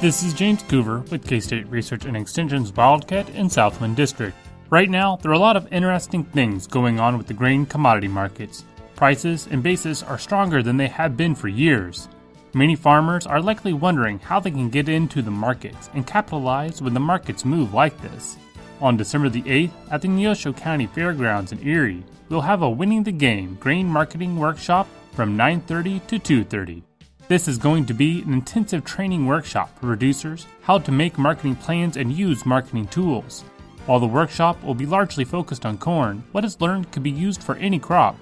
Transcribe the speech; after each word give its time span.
This 0.00 0.22
is 0.22 0.32
James 0.32 0.62
Coover 0.62 1.06
with 1.10 1.28
K 1.28 1.40
State 1.40 1.66
Research 1.66 2.06
and 2.06 2.16
Extension's 2.16 2.72
Wildcat 2.72 3.28
and 3.34 3.52
Southwind 3.52 3.96
District. 3.96 4.34
Right 4.70 4.88
now, 4.88 5.16
there 5.16 5.30
are 5.30 5.34
a 5.34 5.38
lot 5.38 5.58
of 5.58 5.70
interesting 5.70 6.24
things 6.24 6.66
going 6.66 6.98
on 6.98 7.18
with 7.18 7.26
the 7.26 7.34
grain 7.34 7.66
commodity 7.66 8.08
markets. 8.08 8.64
Prices 8.96 9.46
and 9.50 9.62
basis 9.62 10.02
are 10.02 10.16
stronger 10.16 10.62
than 10.62 10.78
they 10.78 10.88
have 10.88 11.18
been 11.18 11.34
for 11.34 11.48
years. 11.48 12.08
Many 12.54 12.76
farmers 12.76 13.26
are 13.26 13.42
likely 13.42 13.74
wondering 13.74 14.18
how 14.20 14.40
they 14.40 14.50
can 14.50 14.70
get 14.70 14.88
into 14.88 15.20
the 15.20 15.30
markets 15.30 15.90
and 15.92 16.06
capitalize 16.06 16.80
when 16.80 16.94
the 16.94 16.98
markets 16.98 17.44
move 17.44 17.74
like 17.74 18.00
this. 18.00 18.38
On 18.80 18.96
December 18.96 19.28
the 19.28 19.42
8th, 19.42 19.72
at 19.90 20.00
the 20.00 20.08
Neosho 20.08 20.56
County 20.56 20.86
Fairgrounds 20.86 21.52
in 21.52 21.62
Erie, 21.62 22.04
we'll 22.30 22.40
have 22.40 22.62
a 22.62 22.70
Winning 22.70 23.02
the 23.02 23.12
Game 23.12 23.58
grain 23.60 23.86
marketing 23.86 24.38
workshop 24.38 24.88
from 25.12 25.36
9:30 25.36 26.00
to 26.06 26.18
2:30. 26.18 26.84
This 27.30 27.46
is 27.46 27.58
going 27.58 27.86
to 27.86 27.94
be 27.94 28.22
an 28.22 28.32
intensive 28.32 28.84
training 28.84 29.24
workshop 29.24 29.78
for 29.78 29.86
producers 29.86 30.48
how 30.62 30.78
to 30.78 30.90
make 30.90 31.16
marketing 31.16 31.54
plans 31.54 31.96
and 31.96 32.12
use 32.12 32.44
marketing 32.44 32.88
tools. 32.88 33.44
While 33.86 34.00
the 34.00 34.08
workshop 34.08 34.60
will 34.64 34.74
be 34.74 34.84
largely 34.84 35.22
focused 35.22 35.64
on 35.64 35.78
corn, 35.78 36.24
what 36.32 36.44
is 36.44 36.60
learned 36.60 36.90
could 36.90 37.04
be 37.04 37.10
used 37.12 37.40
for 37.40 37.54
any 37.54 37.78
crop. 37.78 38.16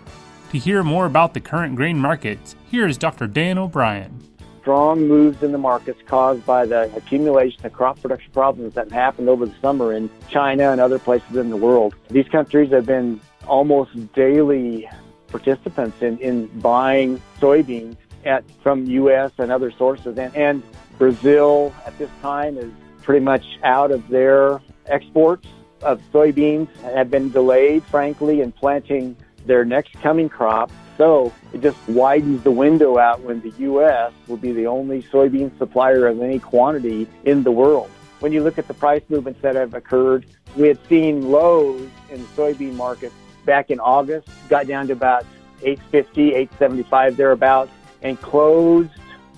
To 0.52 0.58
hear 0.58 0.84
more 0.84 1.06
about 1.06 1.32
the 1.32 1.40
current 1.40 1.74
grain 1.74 1.96
markets, 1.96 2.54
here 2.70 2.86
is 2.86 2.98
Dr. 2.98 3.26
Dan 3.26 3.56
O'Brien. 3.56 4.12
Strong 4.60 5.08
moves 5.08 5.42
in 5.42 5.52
the 5.52 5.56
markets 5.56 6.02
caused 6.04 6.44
by 6.44 6.66
the 6.66 6.94
accumulation 6.94 7.64
of 7.64 7.72
crop 7.72 8.02
production 8.02 8.30
problems 8.32 8.74
that 8.74 8.92
happened 8.92 9.30
over 9.30 9.46
the 9.46 9.54
summer 9.62 9.94
in 9.94 10.10
China 10.28 10.70
and 10.70 10.82
other 10.82 10.98
places 10.98 11.34
in 11.34 11.48
the 11.48 11.56
world. 11.56 11.94
These 12.10 12.28
countries 12.28 12.72
have 12.72 12.84
been 12.84 13.22
almost 13.46 14.12
daily 14.12 14.86
participants 15.28 16.02
in, 16.02 16.18
in 16.18 16.48
buying 16.60 17.22
soybeans 17.40 17.96
at 18.24 18.44
from 18.62 18.84
U.S. 18.86 19.32
and 19.38 19.50
other 19.50 19.70
sources. 19.70 20.18
And, 20.18 20.34
and 20.34 20.62
Brazil 20.98 21.74
at 21.86 21.96
this 21.98 22.10
time 22.20 22.58
is 22.58 22.70
pretty 23.02 23.24
much 23.24 23.44
out 23.62 23.90
of 23.90 24.06
their 24.08 24.60
exports 24.86 25.46
of 25.82 26.00
soybeans 26.12 26.68
have 26.80 27.10
been 27.10 27.30
delayed, 27.30 27.84
frankly, 27.84 28.40
in 28.40 28.52
planting 28.52 29.16
their 29.46 29.64
next 29.64 29.94
coming 29.94 30.28
crop. 30.28 30.70
So 30.96 31.32
it 31.52 31.62
just 31.62 31.78
widens 31.88 32.42
the 32.42 32.50
window 32.50 32.98
out 32.98 33.20
when 33.20 33.40
the 33.40 33.50
U.S. 33.58 34.12
will 34.26 34.36
be 34.36 34.52
the 34.52 34.66
only 34.66 35.02
soybean 35.04 35.56
supplier 35.56 36.06
of 36.06 36.20
any 36.20 36.40
quantity 36.40 37.06
in 37.24 37.44
the 37.44 37.52
world. 37.52 37.88
When 38.18 38.32
you 38.32 38.42
look 38.42 38.58
at 38.58 38.66
the 38.66 38.74
price 38.74 39.02
movements 39.08 39.40
that 39.42 39.54
have 39.54 39.74
occurred, 39.74 40.26
we 40.56 40.66
had 40.66 40.78
seen 40.88 41.30
lows 41.30 41.88
in 42.10 42.20
the 42.20 42.28
soybean 42.28 42.74
market 42.74 43.12
back 43.44 43.70
in 43.70 43.78
August, 43.78 44.28
got 44.48 44.66
down 44.66 44.88
to 44.88 44.92
about 44.92 45.24
850, 45.62 46.34
875 46.34 47.16
thereabouts 47.16 47.70
and 48.02 48.20
closed 48.20 48.90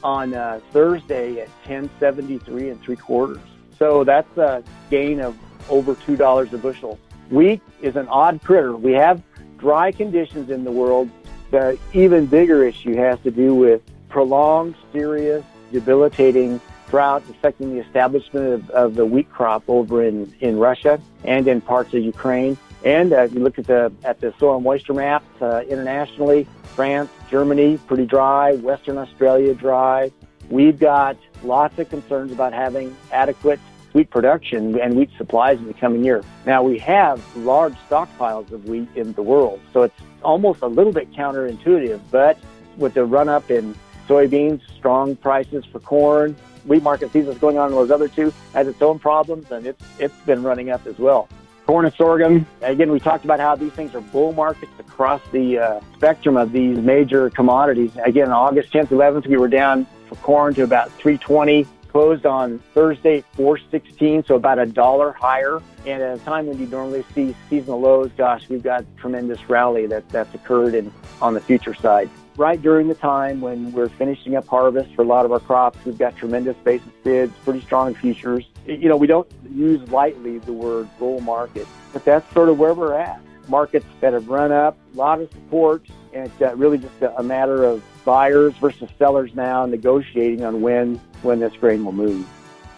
on 0.02 0.34
uh, 0.34 0.60
Thursday 0.72 1.40
at 1.40 1.48
1073 1.66 2.70
and 2.70 2.80
three 2.82 2.96
quarters. 2.96 3.40
So 3.78 4.04
that's 4.04 4.36
a 4.36 4.62
gain 4.90 5.20
of 5.20 5.36
over 5.68 5.94
two 5.94 6.16
dollars 6.16 6.52
a 6.52 6.58
bushel. 6.58 6.98
Wheat 7.30 7.62
is 7.80 7.96
an 7.96 8.08
odd 8.08 8.42
critter. 8.42 8.76
We 8.76 8.92
have 8.92 9.22
dry 9.58 9.92
conditions 9.92 10.50
in 10.50 10.64
the 10.64 10.72
world. 10.72 11.08
The 11.50 11.78
even 11.92 12.26
bigger 12.26 12.64
issue 12.64 12.96
has 12.96 13.18
to 13.20 13.30
do 13.30 13.54
with 13.54 13.82
prolonged, 14.08 14.74
serious, 14.92 15.44
debilitating 15.72 16.60
drought 16.90 17.22
affecting 17.30 17.72
the 17.72 17.80
establishment 17.80 18.52
of, 18.52 18.70
of 18.70 18.94
the 18.96 19.06
wheat 19.06 19.30
crop 19.30 19.62
over 19.68 20.02
in, 20.04 20.34
in 20.40 20.58
Russia 20.58 21.00
and 21.24 21.46
in 21.46 21.60
parts 21.60 21.94
of 21.94 22.02
Ukraine. 22.02 22.58
And 22.84 23.12
uh, 23.12 23.22
if 23.22 23.34
you 23.34 23.40
look 23.40 23.58
at 23.58 23.66
the 23.66 23.92
at 24.04 24.20
the 24.20 24.32
soil 24.38 24.60
moisture 24.60 24.94
maps 24.94 25.26
uh, 25.42 25.62
internationally, 25.68 26.46
France, 26.74 27.10
Germany, 27.30 27.78
pretty 27.86 28.06
dry. 28.06 28.54
Western 28.54 28.96
Australia, 28.98 29.54
dry. 29.54 30.10
We've 30.48 30.78
got 30.78 31.16
lots 31.44 31.78
of 31.78 31.88
concerns 31.90 32.32
about 32.32 32.52
having 32.52 32.96
adequate 33.12 33.60
wheat 33.92 34.10
production 34.10 34.80
and 34.80 34.96
wheat 34.96 35.10
supplies 35.18 35.58
in 35.58 35.66
the 35.66 35.74
coming 35.74 36.04
year. 36.04 36.24
Now 36.46 36.62
we 36.62 36.78
have 36.78 37.22
large 37.36 37.74
stockpiles 37.88 38.50
of 38.52 38.68
wheat 38.68 38.88
in 38.94 39.12
the 39.12 39.22
world, 39.22 39.60
so 39.72 39.82
it's 39.82 40.00
almost 40.22 40.62
a 40.62 40.66
little 40.66 40.92
bit 40.92 41.12
counterintuitive. 41.12 42.00
But 42.10 42.38
with 42.76 42.94
the 42.94 43.04
run 43.04 43.28
up 43.28 43.50
in 43.50 43.74
soybeans, 44.08 44.62
strong 44.76 45.16
prices 45.16 45.64
for 45.66 45.80
corn, 45.80 46.34
wheat 46.64 46.82
market 46.82 47.12
season 47.12 47.32
is 47.32 47.38
going 47.38 47.58
on 47.58 47.68
in 47.68 47.74
those 47.74 47.90
other 47.90 48.08
two 48.08 48.32
has 48.54 48.66
its 48.66 48.80
own 48.80 48.98
problems, 48.98 49.50
and 49.50 49.66
it's 49.66 49.84
it's 49.98 50.18
been 50.24 50.42
running 50.42 50.70
up 50.70 50.86
as 50.86 50.98
well 50.98 51.28
corn 51.70 51.86
and 51.86 51.94
sorghum. 51.94 52.44
Again, 52.62 52.90
we 52.90 52.98
talked 52.98 53.24
about 53.24 53.38
how 53.38 53.54
these 53.54 53.72
things 53.74 53.94
are 53.94 54.00
bull 54.00 54.32
markets 54.32 54.72
across 54.80 55.22
the 55.30 55.56
uh, 55.56 55.80
spectrum 55.94 56.36
of 56.36 56.50
these 56.50 56.76
major 56.78 57.30
commodities. 57.30 57.92
Again, 58.04 58.32
August 58.32 58.72
10th, 58.72 58.88
11th, 58.88 59.28
we 59.28 59.36
were 59.36 59.46
down 59.46 59.86
for 60.08 60.16
corn 60.16 60.52
to 60.54 60.64
about 60.64 60.90
320. 60.94 61.68
Closed 61.86 62.26
on 62.26 62.58
Thursday 62.74 63.22
416, 63.34 64.24
so 64.24 64.34
about 64.34 64.58
a 64.58 64.66
dollar 64.66 65.12
higher. 65.12 65.62
And 65.86 66.02
at 66.02 66.18
a 66.18 66.24
time 66.24 66.46
when 66.46 66.58
you 66.58 66.66
normally 66.66 67.04
see 67.14 67.36
seasonal 67.48 67.80
lows, 67.80 68.10
gosh, 68.16 68.48
we've 68.48 68.64
got 68.64 68.84
tremendous 68.96 69.48
rally 69.48 69.86
that, 69.86 70.08
that's 70.08 70.34
occurred 70.34 70.74
in, 70.74 70.92
on 71.22 71.34
the 71.34 71.40
future 71.40 71.74
side 71.74 72.10
right 72.36 72.62
during 72.62 72.88
the 72.88 72.94
time 72.94 73.40
when 73.42 73.70
we're 73.72 73.90
finishing 73.90 74.34
up 74.34 74.46
harvest 74.46 74.94
for 74.94 75.02
a 75.02 75.04
lot 75.04 75.26
of 75.26 75.32
our 75.32 75.40
crops. 75.40 75.78
We've 75.84 75.98
got 75.98 76.16
tremendous 76.16 76.56
basis 76.64 76.88
bids, 77.04 77.34
pretty 77.44 77.60
strong 77.60 77.94
futures. 77.94 78.46
You 78.66 78.88
know, 78.88 78.96
we 78.96 79.06
don't 79.06 79.30
use 79.50 79.88
lightly 79.90 80.38
the 80.38 80.52
word 80.52 80.88
bull 80.98 81.20
market, 81.20 81.66
but 81.92 82.04
that's 82.04 82.30
sort 82.32 82.48
of 82.48 82.58
where 82.58 82.74
we're 82.74 82.94
at. 82.94 83.20
Markets 83.48 83.86
that 84.00 84.12
have 84.12 84.28
run 84.28 84.52
up, 84.52 84.76
a 84.94 84.96
lot 84.96 85.20
of 85.20 85.30
support, 85.30 85.82
and 86.12 86.26
it's 86.26 86.42
uh, 86.42 86.54
really 86.56 86.78
just 86.78 86.94
a, 87.02 87.22
matter 87.22 87.64
of 87.64 87.82
buyers 88.04 88.54
versus 88.58 88.88
sellers 88.98 89.34
now 89.34 89.66
negotiating 89.66 90.44
on 90.44 90.60
when 90.60 91.00
when 91.22 91.40
this 91.40 91.52
grain 91.54 91.84
will 91.84 91.92
move. 91.92 92.26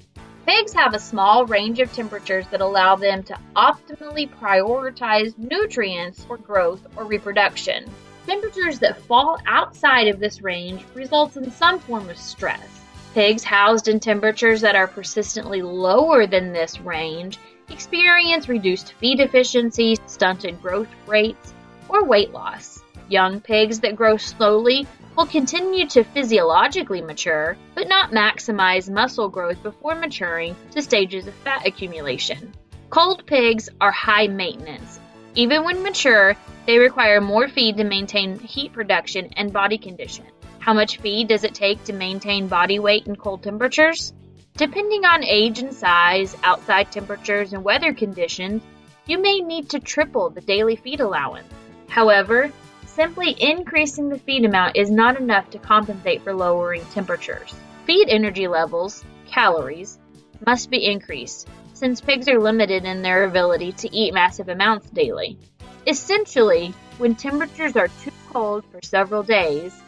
Pigs 0.47 0.73
have 0.73 0.95
a 0.95 0.99
small 0.99 1.45
range 1.47 1.81
of 1.81 1.93
temperatures 1.93 2.47
that 2.49 2.61
allow 2.61 2.95
them 2.95 3.23
to 3.25 3.39
optimally 3.57 4.29
prioritize 4.29 5.37
nutrients 5.37 6.25
for 6.25 6.37
growth 6.37 6.87
or 6.97 7.05
reproduction. 7.05 7.91
Temperatures 8.27 8.79
that 8.79 9.01
fall 9.03 9.39
outside 9.47 10.09
of 10.09 10.21
this 10.21 10.43
range 10.43 10.85
results 10.95 11.37
in 11.37 11.51
some 11.51 11.79
form 11.81 12.09
of 12.09 12.17
stress. 12.17 12.69
Pigs 13.15 13.43
housed 13.43 13.89
in 13.89 13.99
temperatures 13.99 14.61
that 14.61 14.77
are 14.77 14.87
persistently 14.87 15.63
lower 15.63 16.27
than 16.27 16.53
this 16.53 16.81
range 16.81 17.39
experience 17.69 18.49
reduced 18.49 18.93
feed 18.95 19.21
efficiency, 19.21 19.97
stunted 20.07 20.61
growth 20.63 20.89
rates, 21.07 21.53
or 21.89 22.05
weight 22.05 22.31
loss. 22.33 22.83
Young 23.09 23.41
pigs 23.41 23.81
that 23.81 23.97
grow 23.97 24.17
slowly 24.17 24.87
will 25.17 25.27
continue 25.27 25.87
to 25.89 26.05
physiologically 26.05 27.01
mature, 27.01 27.57
but 27.75 27.89
not 27.89 28.11
maximize 28.11 28.91
muscle 28.91 29.29
growth 29.29 29.63
before 29.63 29.95
maturing 29.95 30.57
to 30.73 30.83
stages 30.83 31.27
of 31.27 31.35
fat 31.35 31.67
accumulation. 31.67 32.53
Cold 32.91 33.25
pigs 33.27 33.69
are 33.81 33.93
high 33.93 34.27
maintenance. 34.27 34.99
Even 35.35 35.65
when 35.65 35.83
mature, 35.83 36.35
they 36.67 36.79
require 36.79 37.21
more 37.21 37.47
feed 37.47 37.77
to 37.77 37.85
maintain 37.85 38.39
heat 38.39 38.73
production 38.73 39.31
and 39.37 39.53
body 39.53 39.79
condition. 39.79 40.25
How 40.59 40.75
much 40.75 40.99
feed 40.99 41.29
does 41.29 41.45
it 41.45 41.55
take 41.55 41.85
to 41.85 41.93
maintain 41.93 42.49
body 42.49 42.79
weight 42.79 43.07
in 43.07 43.15
cold 43.15 43.43
temperatures? 43.43 44.13
Depending 44.57 45.05
on 45.05 45.23
age 45.23 45.61
and 45.61 45.73
size, 45.73 46.37
outside 46.43 46.91
temperatures, 46.91 47.53
and 47.53 47.63
weather 47.63 47.93
conditions, 47.93 48.63
you 49.07 49.19
may 49.21 49.41
need 49.41 49.71
to 49.71 49.79
triple 49.79 50.31
the 50.31 50.41
daily 50.41 50.75
feed 50.75 51.01
allowance. 51.01 51.53
However, 51.89 52.51
simply 52.97 53.37
increasing 53.39 54.09
the 54.09 54.19
feed 54.19 54.47
amount 54.47 54.75
is 54.75 54.91
not 54.91 55.21
enough 55.21 55.51
to 55.51 55.59
compensate 55.59 56.23
for 56.23 56.33
lowering 56.33 56.83
temperatures. 56.87 57.55
Feed 57.85 58.09
energy 58.09 58.49
levels, 58.49 59.05
calories, 59.27 59.99
must 60.47 60.71
be 60.71 60.87
increased, 60.87 61.47
since 61.75 62.01
pigs 62.01 62.27
are 62.27 62.41
limited 62.41 62.87
in 62.87 63.03
their 63.03 63.25
ability 63.25 63.73
to 63.73 63.95
eat 63.95 64.15
massive 64.15 64.49
amounts 64.49 64.89
daily. 64.89 65.39
Essentially, 65.87 66.73
when 66.97 67.15
temperatures 67.15 67.77
are 67.77 67.89
too 68.03 68.13
cold 68.31 68.65
for 68.73 68.81
several 68.83 69.23
days, 69.23 69.79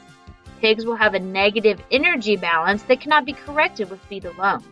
pigs 0.60 0.84
will 0.84 0.96
have 0.96 1.14
a 1.14 1.18
negative 1.18 1.80
energy 1.90 2.36
balance 2.36 2.82
that 2.82 3.00
cannot 3.00 3.24
be 3.24 3.32
corrected 3.32 3.88
with 3.88 4.04
feed 4.04 4.26
alone. 4.26 4.62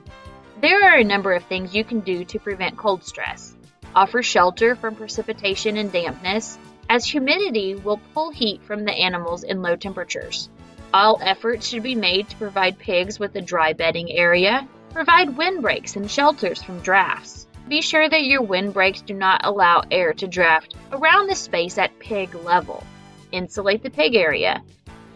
There 0.61 0.85
are 0.91 0.99
a 0.99 1.05
number 1.05 1.33
of 1.33 1.45
things 1.45 1.75
you 1.75 1.85
can 1.85 2.01
do 2.01 2.23
to 2.27 2.39
prevent 2.39 2.77
cold 2.77 3.03
stress. 3.03 3.57
Offer 3.95 4.23
shelter 4.23 4.77
from 4.77 4.95
precipitation 4.95 5.79
and 5.79 5.91
dampness, 5.91 6.59
as 6.89 7.05
humidity 7.05 7.75
will 7.75 8.01
pull 8.15 8.31
heat 8.31 8.63
from 8.63 8.85
the 8.85 8.93
animals 8.93 9.43
in 9.43 9.63
low 9.63 9.77
temperatures. 9.77 10.49
All 10.95 11.19
efforts 11.21 11.69
should 11.69 11.83
be 11.83 11.95
made 11.95 12.29
to 12.29 12.37
provide 12.37 12.79
pigs 12.79 13.19
with 13.19 13.35
a 13.35 13.41
dry 13.41 13.73
bedding 13.73 14.11
area, 14.11 14.67
provide 14.93 15.37
windbreaks 15.37 15.97
and 15.97 16.11
shelters 16.11 16.63
from 16.63 16.81
drafts. 16.81 17.47
Be 17.69 17.83
sure 17.83 18.09
that 18.09 18.25
your 18.25 18.43
windbreaks 18.43 19.03
do 19.03 19.13
not 19.13 19.41
allow 19.45 19.83
air 19.91 20.13
to 20.15 20.29
draft 20.29 20.75
around 20.93 21.27
the 21.27 21.35
space 21.35 21.79
at 21.79 21.99
pig 21.99 22.35
level. 22.35 22.85
Insulate 23.33 23.83
the 23.83 23.91
pig 23.91 24.15
area. 24.15 24.63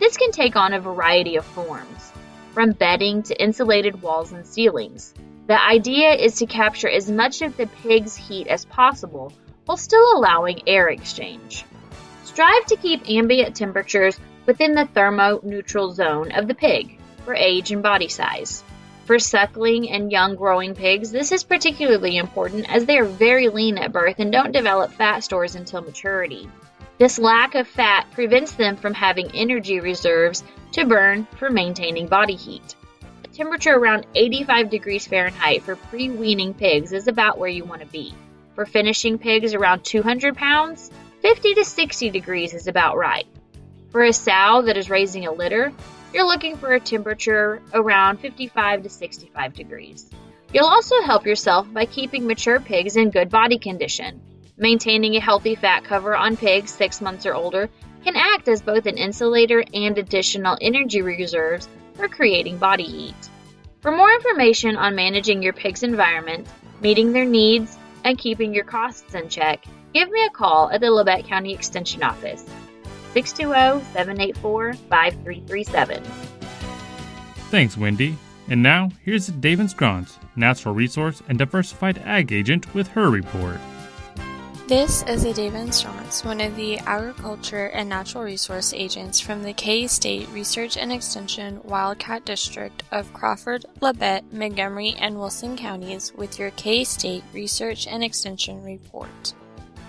This 0.01 0.17
can 0.17 0.33
take 0.33 0.57
on 0.57 0.73
a 0.73 0.81
variety 0.81 1.37
of 1.37 1.45
forms, 1.45 2.13
from 2.53 2.73
bedding 2.73 3.23
to 3.23 3.41
insulated 3.41 4.03
walls 4.03 4.33
and 4.33 4.45
ceilings. 4.45 5.15
The 5.47 5.63
idea 5.63 6.13
is 6.15 6.35
to 6.37 6.47
capture 6.47 6.89
as 6.89 7.11
much 7.11 7.43
of 7.43 7.57
the 7.57 7.67
pig's 7.67 8.17
heat 8.17 8.49
as 8.49 8.65
possible 8.65 9.33
while 9.71 9.77
still 9.77 10.17
allowing 10.17 10.61
air 10.67 10.89
exchange. 10.89 11.65
Strive 12.25 12.67
to 12.67 12.75
keep 12.75 13.09
ambient 13.09 13.55
temperatures 13.55 14.19
within 14.45 14.75
the 14.75 14.89
thermoneutral 14.97 15.95
zone 15.95 16.33
of 16.33 16.49
the 16.49 16.57
pig 16.57 16.99
for 17.25 17.37
age 17.37 17.71
and 17.71 17.81
body 17.81 18.09
size. 18.09 18.65
For 19.05 19.21
suckling 19.21 19.89
and 19.89 20.11
young 20.11 20.35
growing 20.35 20.75
pigs, 20.75 21.13
this 21.13 21.31
is 21.31 21.45
particularly 21.45 22.17
important 22.17 22.69
as 22.69 22.85
they 22.85 22.99
are 22.99 23.05
very 23.05 23.49
lean 23.49 23.79
at 23.79 23.93
birth 23.93 24.17
and 24.19 24.33
don't 24.33 24.51
develop 24.51 24.93
fat 24.95 25.23
stores 25.23 25.55
until 25.55 25.83
maturity. 25.83 26.51
This 26.99 27.21
lack 27.21 27.55
of 27.55 27.69
fat 27.69 28.09
prevents 28.11 28.51
them 28.55 28.75
from 28.75 28.93
having 28.93 29.31
energy 29.37 29.79
reserves 29.79 30.43
to 30.73 30.85
burn 30.85 31.29
for 31.37 31.49
maintaining 31.49 32.09
body 32.09 32.35
heat. 32.35 32.75
A 33.23 33.29
temperature 33.29 33.77
around 33.77 34.05
85 34.17 34.69
degrees 34.69 35.07
Fahrenheit 35.07 35.63
for 35.63 35.77
pre-weaning 35.77 36.55
pigs 36.55 36.93
is 36.93 37.07
about 37.07 37.39
where 37.39 37.49
you 37.49 37.65
want 37.65 37.83
to 37.83 37.87
be. 37.87 38.13
For 38.61 38.67
finishing 38.67 39.17
pigs 39.17 39.55
around 39.55 39.85
200 39.85 40.37
pounds, 40.37 40.91
50 41.23 41.55
to 41.55 41.65
60 41.65 42.11
degrees 42.11 42.53
is 42.53 42.67
about 42.67 42.99
right. 42.99 43.27
For 43.91 44.05
a 44.05 44.13
sow 44.13 44.61
that 44.67 44.77
is 44.77 44.91
raising 44.91 45.27
a 45.27 45.33
litter, 45.33 45.73
you're 46.13 46.27
looking 46.27 46.59
for 46.59 46.75
a 46.75 46.79
temperature 46.79 47.63
around 47.73 48.19
55 48.19 48.83
to 48.83 48.91
65 48.91 49.55
degrees. 49.55 50.11
You'll 50.53 50.67
also 50.67 51.01
help 51.01 51.25
yourself 51.25 51.73
by 51.73 51.87
keeping 51.87 52.27
mature 52.27 52.61
pigs 52.61 52.97
in 52.97 53.09
good 53.09 53.31
body 53.31 53.57
condition. 53.57 54.21
Maintaining 54.59 55.17
a 55.17 55.21
healthy 55.21 55.55
fat 55.55 55.85
cover 55.85 56.15
on 56.15 56.37
pigs 56.37 56.71
6 56.73 57.01
months 57.01 57.25
or 57.25 57.33
older 57.33 57.71
can 58.05 58.15
act 58.15 58.47
as 58.47 58.61
both 58.61 58.85
an 58.85 58.99
insulator 58.99 59.65
and 59.73 59.97
additional 59.97 60.59
energy 60.61 61.01
reserves 61.01 61.67
for 61.95 62.09
creating 62.09 62.59
body 62.59 62.85
heat. 62.85 63.31
For 63.81 63.91
more 63.91 64.13
information 64.13 64.77
on 64.77 64.95
managing 64.97 65.43
your 65.43 65.55
pig's 65.55 65.83
environment, 65.83 66.47
meeting 66.83 67.15
their 67.15 67.25
needs, 67.25 67.79
and 68.05 68.19
keeping 68.19 68.55
your 68.55 68.65
costs 68.65 69.15
in 69.15 69.29
check, 69.29 69.65
give 69.93 70.09
me 70.11 70.25
a 70.25 70.31
call 70.31 70.71
at 70.71 70.81
the 70.81 70.87
Labette 70.89 71.27
County 71.27 71.53
Extension 71.53 72.03
Office. 72.03 72.45
620-784-5337. 73.15 76.05
Thanks, 77.51 77.77
Wendy. 77.77 78.17
And 78.49 78.63
now, 78.63 78.89
here's 79.05 79.29
Adaven 79.31 79.73
Scronce, 79.73 80.19
Natural 80.37 80.75
Resource 80.75 81.23
and 81.29 81.39
Diversified 81.39 81.99
Ag 81.99 82.33
Agent 82.33 82.75
with 82.75 82.89
her 82.89 83.11
report. 83.11 83.61
This 84.71 85.03
is 85.09 85.25
Adaven 85.25 85.71
Scronce, 85.75 86.25
one 86.25 86.41
of 86.41 86.55
the 86.55 86.79
Agriculture 86.79 87.71
and 87.75 87.89
Natural 87.89 88.23
Resource 88.23 88.73
Agents 88.73 89.19
from 89.19 89.43
the 89.43 89.53
K-State 89.53 90.29
Research 90.29 90.77
and 90.77 90.93
Extension 90.93 91.61
Wildcat 91.65 92.25
District 92.25 92.85
of 92.93 93.13
Crawford, 93.13 93.67
Labette, 93.83 94.33
Montgomery, 94.33 94.95
and 94.97 95.19
Wilson 95.19 95.57
counties 95.57 96.13
with 96.15 96.39
your 96.39 96.53
K-State 96.53 97.25
Research 97.33 97.89
and 97.89 98.05
Extension 98.05 98.63
report. 98.63 99.35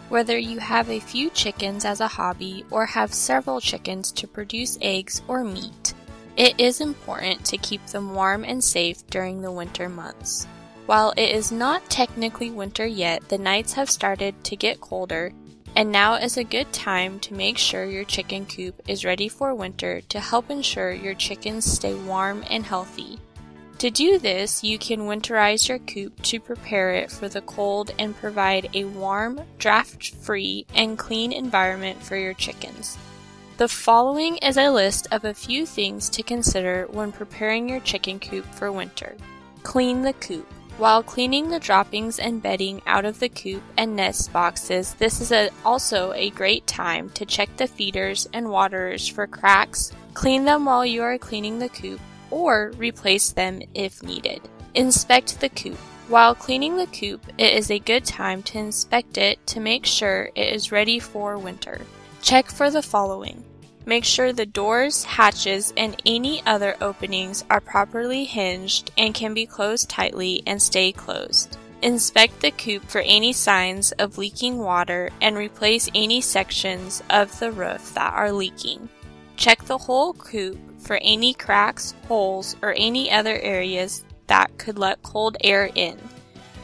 Whether 0.09 0.39
you 0.39 0.57
have 0.57 0.89
a 0.89 0.99
few 0.99 1.29
chickens 1.29 1.85
as 1.85 2.01
a 2.01 2.07
hobby 2.07 2.65
or 2.71 2.87
have 2.87 3.13
several 3.13 3.61
chickens 3.61 4.11
to 4.13 4.27
produce 4.27 4.79
eggs 4.81 5.21
or 5.27 5.43
meat, 5.43 5.93
it 6.37 6.59
is 6.59 6.81
important 6.81 7.45
to 7.45 7.57
keep 7.59 7.85
them 7.85 8.15
warm 8.15 8.43
and 8.43 8.63
safe 8.63 9.05
during 9.11 9.43
the 9.43 9.51
winter 9.51 9.89
months. 9.89 10.47
While 10.91 11.13
it 11.15 11.29
is 11.29 11.53
not 11.53 11.89
technically 11.89 12.51
winter 12.51 12.85
yet, 12.85 13.29
the 13.29 13.37
nights 13.37 13.71
have 13.75 13.89
started 13.89 14.43
to 14.43 14.57
get 14.57 14.81
colder, 14.81 15.31
and 15.73 15.89
now 15.89 16.15
is 16.15 16.35
a 16.35 16.43
good 16.43 16.73
time 16.73 17.17
to 17.21 17.33
make 17.33 17.57
sure 17.57 17.85
your 17.85 18.03
chicken 18.03 18.45
coop 18.45 18.81
is 18.89 19.05
ready 19.05 19.29
for 19.29 19.55
winter 19.55 20.01
to 20.09 20.19
help 20.19 20.49
ensure 20.49 20.91
your 20.91 21.13
chickens 21.13 21.63
stay 21.63 21.93
warm 21.93 22.43
and 22.49 22.65
healthy. 22.65 23.21
To 23.77 23.89
do 23.89 24.19
this, 24.19 24.65
you 24.65 24.77
can 24.77 25.07
winterize 25.07 25.69
your 25.69 25.79
coop 25.79 26.21
to 26.23 26.41
prepare 26.41 26.93
it 26.95 27.09
for 27.09 27.29
the 27.29 27.39
cold 27.39 27.91
and 27.97 28.13
provide 28.13 28.69
a 28.73 28.83
warm, 28.83 29.39
draft-free, 29.59 30.65
and 30.75 30.99
clean 30.99 31.31
environment 31.31 32.03
for 32.03 32.17
your 32.17 32.33
chickens. 32.33 32.97
The 33.55 33.69
following 33.69 34.35
is 34.39 34.57
a 34.57 34.69
list 34.69 35.07
of 35.09 35.23
a 35.23 35.33
few 35.33 35.65
things 35.65 36.09
to 36.09 36.21
consider 36.21 36.85
when 36.91 37.13
preparing 37.13 37.69
your 37.69 37.79
chicken 37.79 38.19
coop 38.19 38.45
for 38.47 38.73
winter. 38.73 39.15
Clean 39.63 40.01
the 40.01 40.11
coop. 40.11 40.51
While 40.77 41.03
cleaning 41.03 41.49
the 41.49 41.59
droppings 41.59 42.17
and 42.17 42.41
bedding 42.41 42.81
out 42.87 43.05
of 43.05 43.19
the 43.19 43.29
coop 43.29 43.61
and 43.77 43.95
nest 43.95 44.33
boxes, 44.33 44.95
this 44.95 45.21
is 45.21 45.31
a, 45.31 45.49
also 45.63 46.11
a 46.13 46.31
great 46.31 46.65
time 46.65 47.09
to 47.11 47.25
check 47.25 47.55
the 47.57 47.67
feeders 47.67 48.27
and 48.33 48.49
waterers 48.49 49.07
for 49.07 49.27
cracks. 49.27 49.91
Clean 50.13 50.43
them 50.43 50.65
while 50.65 50.85
you 50.85 51.03
are 51.03 51.17
cleaning 51.17 51.59
the 51.59 51.69
coop 51.69 51.99
or 52.31 52.71
replace 52.77 53.31
them 53.31 53.61
if 53.75 54.01
needed. 54.01 54.41
Inspect 54.73 55.39
the 55.39 55.49
coop. 55.49 55.77
While 56.07 56.33
cleaning 56.33 56.77
the 56.77 56.87
coop, 56.87 57.25
it 57.37 57.53
is 57.53 57.69
a 57.69 57.79
good 57.79 58.05
time 58.05 58.41
to 58.43 58.57
inspect 58.57 59.17
it 59.17 59.45
to 59.47 59.59
make 59.59 59.85
sure 59.85 60.29
it 60.35 60.53
is 60.53 60.71
ready 60.71 60.99
for 60.99 61.37
winter. 61.37 61.79
Check 62.21 62.49
for 62.49 62.71
the 62.71 62.81
following. 62.81 63.43
Make 63.85 64.05
sure 64.05 64.31
the 64.31 64.45
doors, 64.45 65.03
hatches, 65.03 65.73
and 65.75 65.99
any 66.05 66.43
other 66.45 66.75
openings 66.81 67.43
are 67.49 67.59
properly 67.59 68.25
hinged 68.25 68.91
and 68.97 69.13
can 69.13 69.33
be 69.33 69.45
closed 69.45 69.89
tightly 69.89 70.43
and 70.45 70.61
stay 70.61 70.91
closed. 70.91 71.57
Inspect 71.81 72.41
the 72.41 72.51
coop 72.51 72.83
for 72.83 73.01
any 73.01 73.33
signs 73.33 73.91
of 73.93 74.19
leaking 74.19 74.59
water 74.59 75.09
and 75.19 75.35
replace 75.35 75.89
any 75.95 76.21
sections 76.21 77.01
of 77.09 77.39
the 77.39 77.51
roof 77.51 77.95
that 77.95 78.13
are 78.13 78.31
leaking. 78.31 78.87
Check 79.35 79.63
the 79.63 79.79
whole 79.79 80.13
coop 80.13 80.59
for 80.79 80.99
any 81.01 81.33
cracks, 81.33 81.95
holes, 82.07 82.55
or 82.61 82.75
any 82.77 83.11
other 83.11 83.39
areas 83.39 84.05
that 84.27 84.55
could 84.59 84.77
let 84.77 85.01
cold 85.01 85.37
air 85.41 85.71
in. 85.73 85.97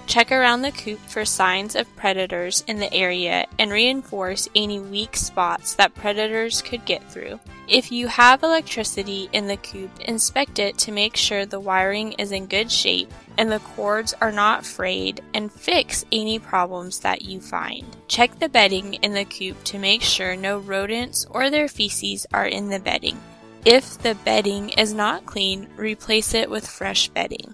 Check 0.07 0.31
around 0.31 0.61
the 0.61 0.71
coop 0.71 0.99
for 0.99 1.25
signs 1.25 1.75
of 1.75 1.93
predators 1.97 2.63
in 2.65 2.79
the 2.79 2.91
area 2.93 3.45
and 3.59 3.69
reinforce 3.69 4.47
any 4.55 4.79
weak 4.79 5.17
spots 5.17 5.75
that 5.75 5.93
predators 5.95 6.61
could 6.61 6.85
get 6.85 7.03
through. 7.11 7.41
If 7.67 7.91
you 7.91 8.07
have 8.07 8.41
electricity 8.41 9.27
in 9.33 9.47
the 9.47 9.57
coop, 9.57 9.91
inspect 9.99 10.59
it 10.59 10.77
to 10.79 10.93
make 10.93 11.17
sure 11.17 11.45
the 11.45 11.59
wiring 11.59 12.13
is 12.13 12.31
in 12.31 12.45
good 12.45 12.71
shape 12.71 13.11
and 13.37 13.51
the 13.51 13.59
cords 13.59 14.13
are 14.21 14.31
not 14.31 14.65
frayed 14.65 15.19
and 15.33 15.51
fix 15.51 16.05
any 16.09 16.39
problems 16.39 16.99
that 16.99 17.23
you 17.23 17.41
find. 17.41 17.85
Check 18.07 18.39
the 18.39 18.47
bedding 18.47 18.93
in 18.95 19.13
the 19.13 19.25
coop 19.25 19.61
to 19.65 19.77
make 19.77 20.01
sure 20.01 20.37
no 20.37 20.57
rodents 20.57 21.25
or 21.29 21.49
their 21.49 21.67
feces 21.67 22.25
are 22.33 22.47
in 22.47 22.69
the 22.69 22.79
bedding. 22.79 23.19
If 23.65 23.97
the 23.97 24.15
bedding 24.15 24.69
is 24.69 24.93
not 24.93 25.25
clean, 25.25 25.67
replace 25.75 26.33
it 26.33 26.49
with 26.49 26.65
fresh 26.65 27.09
bedding. 27.09 27.53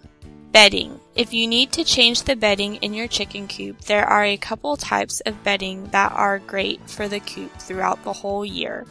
Bedding. 0.54 1.00
If 1.16 1.34
you 1.34 1.48
need 1.48 1.72
to 1.72 1.84
change 1.84 2.22
the 2.22 2.36
bedding 2.36 2.76
in 2.76 2.94
your 2.94 3.08
chicken 3.08 3.48
coop, 3.48 3.82
there 3.82 4.06
are 4.06 4.24
a 4.24 4.38
couple 4.38 4.78
types 4.78 5.20
of 5.22 5.44
bedding 5.44 5.88
that 5.88 6.12
are 6.12 6.38
great 6.38 6.88
for 6.88 7.08
the 7.08 7.22
coop 7.22 7.52
throughout 7.58 8.04
the 8.04 8.14
whole 8.14 8.46
year. 8.46 8.86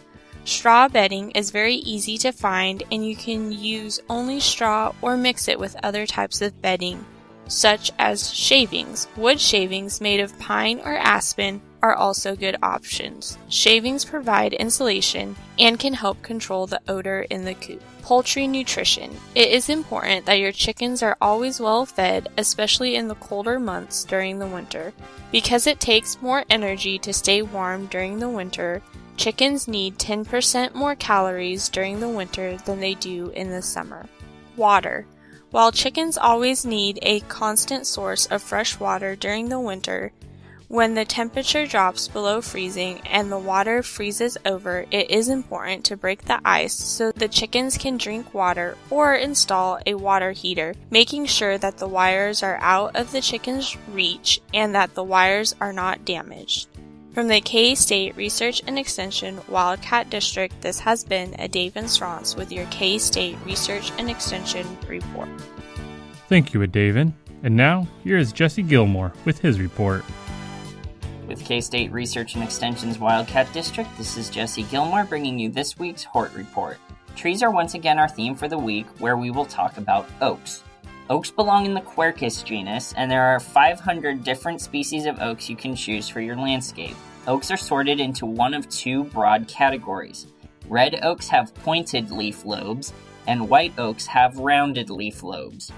Straw 0.45 0.89
bedding 0.89 1.31
is 1.31 1.53
very 1.53 1.77
easy 1.77 2.19
to 2.19 2.33
find 2.33 2.83
and 2.91 3.07
you 3.07 3.15
can 3.15 3.53
use 3.53 4.01
only 4.11 4.41
straw 4.41 4.93
or 5.03 5.17
mix 5.17 5.47
it 5.47 5.61
with 5.61 5.77
other 5.85 6.05
types 6.05 6.43
of 6.43 6.61
bedding, 6.61 7.07
such 7.47 7.93
as 7.97 8.35
shavings. 8.35 9.07
Wood 9.17 9.41
shavings 9.41 10.01
made 10.01 10.19
of 10.19 10.37
pine 10.41 10.81
or 10.81 10.97
aspen 10.97 11.63
are 11.83 11.95
also 11.95 12.37
good 12.37 12.57
options. 12.63 13.37
Shavings 13.49 14.05
provide 14.05 14.53
insulation 14.53 15.35
and 15.59 15.79
can 15.79 15.95
help 15.95 16.23
control 16.23 16.67
the 16.67 16.81
odor 16.89 17.23
in 17.29 17.45
the 17.45 17.55
coop. 17.55 17.83
Poultry 18.03 18.47
nutrition. 18.47 19.11
It 19.35 19.51
is 19.51 19.69
important 19.69 20.27
that 20.27 20.39
your 20.39 20.53
chickens 20.53 21.03
are 21.03 21.17
always 21.21 21.61
well 21.61 21.85
fed, 21.85 22.29
especially 22.39 22.95
in 22.95 23.09
the 23.09 23.17
colder 23.17 23.59
months 23.59 24.05
during 24.05 24.39
the 24.39 24.47
winter. 24.47 24.93
Because 25.33 25.67
it 25.67 25.81
takes 25.81 26.23
more 26.23 26.45
energy 26.49 26.99
to 27.01 27.13
stay 27.13 27.43
warm 27.43 27.87
during 27.87 28.19
the 28.19 28.29
winter, 28.29 28.83
chickens 29.17 29.67
need 29.67 29.99
10% 29.99 30.75
more 30.75 30.95
calories 30.95 31.69
during 31.69 32.01
the 32.01 32.09
winter 32.09 32.57
than 32.59 32.81
they 32.81 32.95
do 32.95 33.31
in 33.31 33.51
the 33.51 33.63
summer. 33.63 34.07
Water. 34.57 35.07
While 35.51 35.71
chickens 35.71 36.17
always 36.17 36.65
need 36.65 36.99
a 37.03 37.21
constant 37.21 37.87
source 37.87 38.27
of 38.27 38.41
fresh 38.41 38.81
water 38.81 39.15
during 39.15 39.49
the 39.49 39.61
winter, 39.61 40.13
When 40.73 40.95
the 40.95 41.05
temperature 41.05 41.67
drops 41.67 42.09
below 42.09 42.41
freezing 42.41 43.03
and 43.07 43.31
the 43.31 43.39
water 43.39 43.83
freezes 43.83 44.39
over, 44.47 44.87
it 44.91 45.11
is 45.11 45.29
important 45.29 45.85
to 45.85 45.99
break 45.99 46.25
the 46.25 46.41
ice 46.47 46.73
so 46.73 47.13
the 47.13 47.29
chickens 47.29 47.77
can 47.77 47.99
drink 47.99 48.33
water 48.33 48.79
or 48.89 49.15
install 49.15 49.81
a 49.85 49.93
water 49.93 50.33
heater, 50.33 50.75
making 50.91 51.27
sure 51.27 51.59
that 51.59 51.77
the 51.77 51.87
wires 51.87 52.43
are 52.43 52.57
out 52.63 52.97
of 52.97 53.13
the 53.13 53.21
chicken's 53.21 53.77
reach 53.91 54.41
and 54.55 54.75
that 54.75 54.95
the 54.95 55.05
wires 55.05 55.55
are 55.61 55.75
not 55.75 56.07
damaged. 56.07 56.69
From 57.13 57.29
the 57.29 57.43
K 57.43 57.75
State 57.75 58.17
Research 58.17 58.63
and 58.67 58.79
Extension 58.79 59.43
Wildcat 59.51 60.09
District, 60.09 60.59
this 60.63 60.79
has 60.79 61.05
been 61.05 61.35
a 61.39 61.49
Dave 61.49 61.77
Strauss 61.91 62.35
with 62.35 62.51
your 62.51 62.65
K 62.71 62.97
State 62.97 63.37
Research 63.45 63.93
and 63.99 64.09
Extension 64.09 64.67
report. 64.89 65.29
Thank 66.31 66.55
you, 66.55 66.61
Adaven. 66.61 67.13
And 67.43 67.57
now, 67.57 67.87
here 68.05 68.17
is 68.17 68.33
Jesse 68.33 68.63
Gilmore 68.63 69.13
with 69.27 69.41
his 69.41 69.61
report. 69.61 70.03
With 71.33 71.47
K 71.47 71.63
State 71.63 71.91
Research 71.93 72.35
and 72.35 72.45
Extension's 72.45 72.99
Wildcat 72.99 73.51
District, 73.55 73.89
this 73.97 74.19
is 74.19 74.29
Jesse 74.29 74.65
Gilmore 74.65 75.05
bringing 75.05 75.39
you 75.39 75.49
this 75.49 75.79
week's 75.79 76.05
Hort 76.05 76.31
Report. 76.35 76.77
Trees 77.17 77.43
are 77.43 77.51
once 77.51 77.73
again 77.73 77.99
our 77.99 78.07
theme 78.07 78.35
for 78.35 78.49
the 78.49 78.59
week, 78.59 78.85
where 78.99 79.17
we 79.17 79.31
will 79.31 79.47
talk 79.47 79.79
about 79.79 80.07
oaks. 80.21 80.63
Oaks 81.09 81.31
belong 81.31 81.65
in 81.65 81.73
the 81.73 81.81
Quercus 81.81 82.45
genus, 82.45 82.93
and 82.99 83.11
there 83.11 83.23
are 83.23 83.41
500 83.41 84.23
different 84.23 84.61
species 84.61 85.07
of 85.07 85.23
oaks 85.23 85.49
you 85.49 85.57
can 85.57 85.75
choose 85.75 86.07
for 86.07 86.21
your 86.21 86.37
landscape. 86.37 86.97
Oaks 87.27 87.51
are 87.51 87.57
sorted 87.57 87.99
into 87.99 88.27
one 88.27 88.53
of 88.53 88.69
two 88.69 89.05
broad 89.05 89.49
categories. 89.49 90.27
Red 90.69 91.01
oaks 91.03 91.29
have 91.29 91.55
pointed 91.55 92.11
leaf 92.11 92.45
lobes, 92.45 92.93
and 93.27 93.49
white 93.49 93.73
oaks 93.79 94.05
have 94.05 94.37
rounded 94.37 94.91
leaf 94.91 95.23
lobes. 95.23 95.73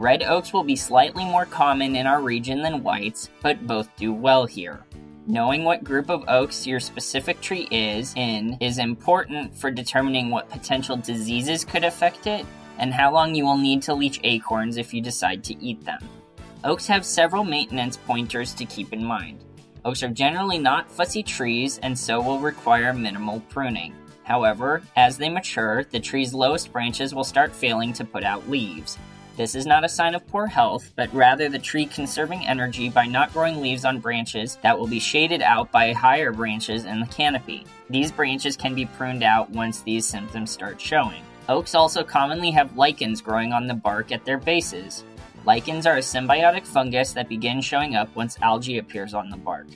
Red 0.00 0.22
oaks 0.22 0.54
will 0.54 0.64
be 0.64 0.76
slightly 0.76 1.26
more 1.26 1.44
common 1.44 1.94
in 1.94 2.06
our 2.06 2.22
region 2.22 2.62
than 2.62 2.82
whites, 2.82 3.28
but 3.42 3.66
both 3.66 3.94
do 3.96 4.14
well 4.14 4.46
here. 4.46 4.82
Knowing 5.26 5.62
what 5.62 5.84
group 5.84 6.08
of 6.08 6.24
oaks 6.26 6.66
your 6.66 6.80
specific 6.80 7.38
tree 7.42 7.68
is 7.70 8.14
in 8.16 8.56
is 8.62 8.78
important 8.78 9.54
for 9.54 9.70
determining 9.70 10.30
what 10.30 10.48
potential 10.48 10.96
diseases 10.96 11.66
could 11.66 11.84
affect 11.84 12.26
it 12.26 12.46
and 12.78 12.94
how 12.94 13.12
long 13.12 13.34
you 13.34 13.44
will 13.44 13.58
need 13.58 13.82
to 13.82 13.92
leach 13.92 14.18
acorns 14.24 14.78
if 14.78 14.94
you 14.94 15.02
decide 15.02 15.44
to 15.44 15.62
eat 15.62 15.84
them. 15.84 16.00
Oaks 16.64 16.86
have 16.86 17.04
several 17.04 17.44
maintenance 17.44 17.98
pointers 17.98 18.54
to 18.54 18.64
keep 18.64 18.94
in 18.94 19.04
mind. 19.04 19.44
Oaks 19.84 20.02
are 20.02 20.08
generally 20.08 20.58
not 20.58 20.90
fussy 20.90 21.22
trees 21.22 21.76
and 21.82 21.98
so 21.98 22.22
will 22.22 22.40
require 22.40 22.94
minimal 22.94 23.40
pruning. 23.50 23.94
However, 24.22 24.80
as 24.96 25.18
they 25.18 25.28
mature, 25.28 25.84
the 25.84 26.00
tree's 26.00 26.32
lowest 26.32 26.72
branches 26.72 27.14
will 27.14 27.22
start 27.22 27.54
failing 27.54 27.92
to 27.92 28.04
put 28.06 28.24
out 28.24 28.48
leaves. 28.48 28.96
This 29.36 29.54
is 29.54 29.64
not 29.64 29.84
a 29.84 29.88
sign 29.88 30.14
of 30.14 30.26
poor 30.26 30.46
health, 30.46 30.92
but 30.96 31.12
rather 31.14 31.48
the 31.48 31.58
tree 31.58 31.86
conserving 31.86 32.46
energy 32.46 32.90
by 32.90 33.06
not 33.06 33.32
growing 33.32 33.60
leaves 33.60 33.84
on 33.84 34.00
branches 34.00 34.58
that 34.62 34.78
will 34.78 34.86
be 34.86 35.00
shaded 35.00 35.40
out 35.40 35.72
by 35.72 35.92
higher 35.92 36.32
branches 36.32 36.84
in 36.84 37.00
the 37.00 37.06
canopy. 37.06 37.64
These 37.88 38.12
branches 38.12 38.56
can 38.56 38.74
be 38.74 38.84
pruned 38.84 39.22
out 39.22 39.48
once 39.50 39.80
these 39.80 40.04
symptoms 40.04 40.50
start 40.50 40.80
showing. 40.80 41.22
Oaks 41.48 41.74
also 41.74 42.04
commonly 42.04 42.50
have 42.50 42.76
lichens 42.76 43.22
growing 43.22 43.52
on 43.52 43.66
the 43.66 43.74
bark 43.74 44.12
at 44.12 44.24
their 44.24 44.38
bases. 44.38 45.04
Lichens 45.46 45.86
are 45.86 45.96
a 45.96 46.00
symbiotic 46.00 46.66
fungus 46.66 47.12
that 47.12 47.28
begins 47.28 47.64
showing 47.64 47.96
up 47.96 48.14
once 48.14 48.38
algae 48.42 48.78
appears 48.78 49.14
on 49.14 49.30
the 49.30 49.36
bark. 49.38 49.68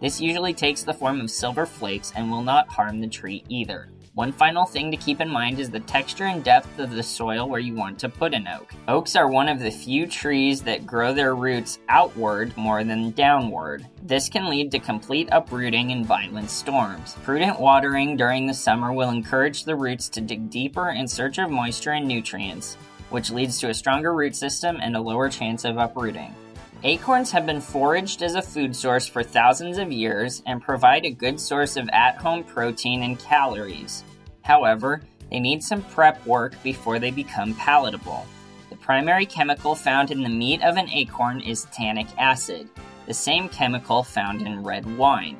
This 0.00 0.20
usually 0.20 0.52
takes 0.52 0.82
the 0.82 0.92
form 0.92 1.20
of 1.20 1.30
silver 1.30 1.64
flakes 1.64 2.12
and 2.16 2.28
will 2.28 2.42
not 2.42 2.66
harm 2.68 3.00
the 3.00 3.06
tree 3.06 3.44
either. 3.48 3.88
One 4.14 4.30
final 4.30 4.66
thing 4.66 4.90
to 4.90 4.98
keep 4.98 5.22
in 5.22 5.30
mind 5.30 5.58
is 5.58 5.70
the 5.70 5.80
texture 5.80 6.26
and 6.26 6.44
depth 6.44 6.78
of 6.78 6.90
the 6.90 7.02
soil 7.02 7.48
where 7.48 7.58
you 7.58 7.74
want 7.74 7.98
to 8.00 8.10
put 8.10 8.34
an 8.34 8.46
oak. 8.46 8.70
Oaks 8.86 9.16
are 9.16 9.26
one 9.26 9.48
of 9.48 9.58
the 9.58 9.70
few 9.70 10.06
trees 10.06 10.60
that 10.62 10.86
grow 10.86 11.14
their 11.14 11.34
roots 11.34 11.78
outward 11.88 12.54
more 12.54 12.84
than 12.84 13.12
downward. 13.12 13.86
This 14.02 14.28
can 14.28 14.50
lead 14.50 14.70
to 14.72 14.78
complete 14.78 15.30
uprooting 15.32 15.92
in 15.92 16.04
violent 16.04 16.50
storms. 16.50 17.16
Prudent 17.22 17.58
watering 17.58 18.18
during 18.18 18.46
the 18.46 18.52
summer 18.52 18.92
will 18.92 19.08
encourage 19.08 19.64
the 19.64 19.76
roots 19.76 20.10
to 20.10 20.20
dig 20.20 20.50
deeper 20.50 20.90
in 20.90 21.08
search 21.08 21.38
of 21.38 21.48
moisture 21.48 21.92
and 21.92 22.06
nutrients, 22.06 22.74
which 23.08 23.30
leads 23.30 23.58
to 23.60 23.70
a 23.70 23.74
stronger 23.74 24.12
root 24.12 24.36
system 24.36 24.78
and 24.82 24.94
a 24.94 25.00
lower 25.00 25.30
chance 25.30 25.64
of 25.64 25.78
uprooting. 25.78 26.34
Acorns 26.84 27.30
have 27.30 27.46
been 27.46 27.60
foraged 27.60 28.24
as 28.24 28.34
a 28.34 28.42
food 28.42 28.74
source 28.74 29.06
for 29.06 29.22
thousands 29.22 29.78
of 29.78 29.92
years 29.92 30.42
and 30.46 30.60
provide 30.60 31.04
a 31.04 31.12
good 31.12 31.38
source 31.38 31.76
of 31.76 31.88
at 31.92 32.16
home 32.16 32.42
protein 32.42 33.04
and 33.04 33.16
calories. 33.20 34.02
However, 34.42 35.00
they 35.30 35.38
need 35.38 35.62
some 35.62 35.82
prep 35.82 36.26
work 36.26 36.60
before 36.64 36.98
they 36.98 37.12
become 37.12 37.54
palatable. 37.54 38.26
The 38.68 38.74
primary 38.74 39.26
chemical 39.26 39.76
found 39.76 40.10
in 40.10 40.24
the 40.24 40.28
meat 40.28 40.60
of 40.62 40.76
an 40.76 40.88
acorn 40.88 41.40
is 41.40 41.66
tannic 41.66 42.08
acid, 42.18 42.68
the 43.06 43.14
same 43.14 43.48
chemical 43.48 44.02
found 44.02 44.42
in 44.42 44.64
red 44.64 44.84
wine. 44.98 45.36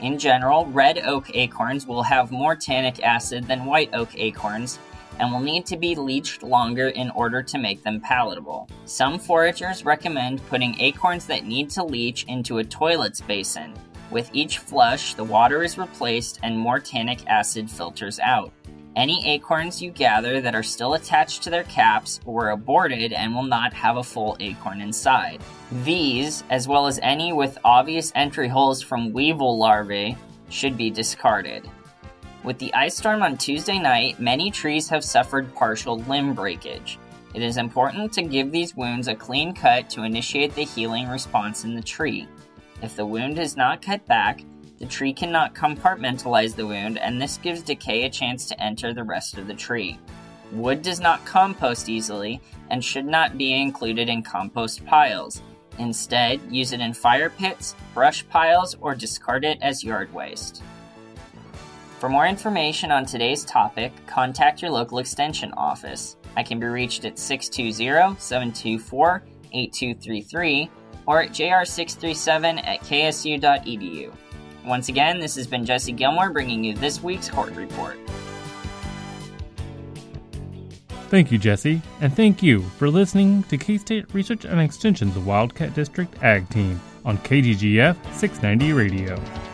In 0.00 0.18
general, 0.18 0.66
red 0.66 0.98
oak 1.04 1.30
acorns 1.36 1.86
will 1.86 2.02
have 2.02 2.32
more 2.32 2.56
tannic 2.56 3.00
acid 3.00 3.46
than 3.46 3.64
white 3.64 3.90
oak 3.94 4.08
acorns, 4.16 4.80
and 5.18 5.32
will 5.32 5.40
need 5.40 5.66
to 5.66 5.76
be 5.76 5.94
leached 5.94 6.42
longer 6.42 6.88
in 6.88 7.10
order 7.10 7.42
to 7.42 7.58
make 7.58 7.82
them 7.82 8.00
palatable. 8.00 8.68
Some 8.84 9.18
foragers 9.18 9.84
recommend 9.84 10.46
putting 10.46 10.78
acorns 10.80 11.26
that 11.26 11.44
need 11.44 11.70
to 11.70 11.84
leach 11.84 12.24
into 12.24 12.58
a 12.58 12.64
toilet's 12.64 13.20
basin. 13.20 13.74
With 14.10 14.30
each 14.32 14.58
flush, 14.58 15.14
the 15.14 15.24
water 15.24 15.62
is 15.62 15.78
replaced 15.78 16.40
and 16.42 16.58
more 16.58 16.80
tannic 16.80 17.26
acid 17.26 17.70
filters 17.70 18.18
out. 18.18 18.52
Any 18.96 19.24
acorns 19.28 19.80
you 19.80 19.92
gather 19.92 20.40
that 20.40 20.54
are 20.56 20.64
still 20.64 20.94
attached 20.94 21.44
to 21.44 21.50
their 21.50 21.62
caps 21.64 22.18
were 22.24 22.50
aborted 22.50 23.12
and 23.12 23.32
will 23.32 23.44
not 23.44 23.72
have 23.72 23.96
a 23.96 24.02
full 24.02 24.36
acorn 24.40 24.80
inside. 24.80 25.40
These, 25.84 26.42
as 26.50 26.66
well 26.66 26.88
as 26.88 26.98
any 27.00 27.32
with 27.32 27.56
obvious 27.64 28.10
entry 28.16 28.48
holes 28.48 28.82
from 28.82 29.12
weevil 29.12 29.56
larvae, 29.56 30.16
should 30.48 30.76
be 30.76 30.90
discarded. 30.90 31.70
With 32.42 32.58
the 32.58 32.72
ice 32.72 32.96
storm 32.96 33.22
on 33.22 33.36
Tuesday 33.36 33.78
night, 33.78 34.18
many 34.18 34.50
trees 34.50 34.88
have 34.88 35.04
suffered 35.04 35.54
partial 35.54 35.98
limb 35.98 36.32
breakage. 36.32 36.98
It 37.34 37.42
is 37.42 37.58
important 37.58 38.14
to 38.14 38.22
give 38.22 38.50
these 38.50 38.74
wounds 38.74 39.08
a 39.08 39.14
clean 39.14 39.54
cut 39.54 39.90
to 39.90 40.04
initiate 40.04 40.54
the 40.54 40.64
healing 40.64 41.08
response 41.08 41.64
in 41.64 41.74
the 41.74 41.82
tree. 41.82 42.26
If 42.82 42.96
the 42.96 43.04
wound 43.04 43.38
is 43.38 43.58
not 43.58 43.82
cut 43.82 44.06
back, 44.06 44.42
the 44.78 44.86
tree 44.86 45.12
cannot 45.12 45.54
compartmentalize 45.54 46.56
the 46.56 46.66
wound, 46.66 46.98
and 46.98 47.20
this 47.20 47.36
gives 47.36 47.62
decay 47.62 48.04
a 48.04 48.10
chance 48.10 48.46
to 48.46 48.60
enter 48.60 48.94
the 48.94 49.04
rest 49.04 49.36
of 49.36 49.46
the 49.46 49.54
tree. 49.54 49.98
Wood 50.50 50.80
does 50.80 50.98
not 50.98 51.26
compost 51.26 51.90
easily 51.90 52.40
and 52.70 52.82
should 52.82 53.04
not 53.04 53.36
be 53.36 53.52
included 53.52 54.08
in 54.08 54.22
compost 54.22 54.84
piles. 54.86 55.42
Instead, 55.78 56.40
use 56.50 56.72
it 56.72 56.80
in 56.80 56.94
fire 56.94 57.28
pits, 57.28 57.76
brush 57.92 58.26
piles, 58.28 58.76
or 58.80 58.94
discard 58.94 59.44
it 59.44 59.58
as 59.60 59.84
yard 59.84 60.12
waste. 60.14 60.62
For 62.00 62.08
more 62.08 62.26
information 62.26 62.90
on 62.90 63.04
today's 63.04 63.44
topic, 63.44 63.92
contact 64.06 64.62
your 64.62 64.70
local 64.70 65.00
extension 65.00 65.52
office. 65.52 66.16
I 66.34 66.42
can 66.42 66.58
be 66.58 66.64
reached 66.64 67.04
at 67.04 67.18
620 67.18 68.18
724 68.18 69.22
8233 69.52 70.70
or 71.04 71.20
at 71.20 71.30
jr637 71.32 72.66
at 72.66 72.80
ksu.edu. 72.80 74.14
Once 74.64 74.88
again, 74.88 75.20
this 75.20 75.34
has 75.34 75.46
been 75.46 75.66
Jesse 75.66 75.92
Gilmore 75.92 76.30
bringing 76.30 76.64
you 76.64 76.74
this 76.74 77.02
week's 77.02 77.28
Hort 77.28 77.54
Report. 77.54 77.98
Thank 81.10 81.30
you, 81.30 81.36
Jesse, 81.36 81.82
and 82.00 82.16
thank 82.16 82.42
you 82.42 82.62
for 82.78 82.88
listening 82.88 83.42
to 83.44 83.58
K 83.58 83.76
State 83.76 84.14
Research 84.14 84.46
and 84.46 84.58
Extension's 84.58 85.18
Wildcat 85.18 85.74
District 85.74 86.22
Ag 86.22 86.48
Team 86.48 86.80
on 87.04 87.18
KGGF 87.18 87.94
690 88.14 88.72
Radio. 88.72 89.49